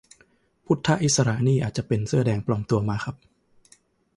[0.65, 3.15] พุทธอิสระนี่อาจจะเป็นเสื้อแดงปลอมตัวมาครับ